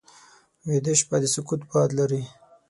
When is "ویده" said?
0.67-0.93